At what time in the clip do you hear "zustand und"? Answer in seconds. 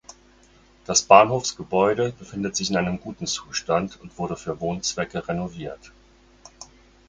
3.27-4.17